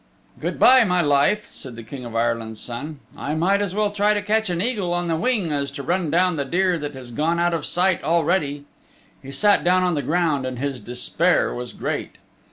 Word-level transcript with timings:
"Good 0.39 0.57
by, 0.57 0.83
my 0.83 1.01
life," 1.01 1.47
said 1.51 1.75
the 1.75 1.83
King 1.83 2.05
of 2.05 2.15
Ireland's 2.15 2.59
Son, 2.59 3.01
"I 3.15 3.35
might 3.35 3.61
as 3.61 3.75
well 3.75 3.91
try 3.91 4.15
to 4.15 4.21
catch 4.23 4.49
an 4.49 4.59
eagle 4.59 4.95
on 4.95 5.07
the 5.07 5.15
wing 5.15 5.51
as 5.51 5.69
to 5.73 5.83
run 5.83 6.09
down 6.09 6.37
the 6.37 6.43
deer 6.43 6.79
that 6.79 6.95
has 6.95 7.11
gone 7.11 7.39
out 7.39 7.53
of 7.53 7.67
sight 7.67 8.03
already." 8.03 8.65
He 9.21 9.31
sat 9.31 9.63
down 9.63 9.83
on 9.83 9.93
the 9.93 10.01
ground 10.01 10.43
and 10.43 10.57
his 10.57 10.79
despair 10.79 11.53
was 11.53 11.71
great. 11.71 12.15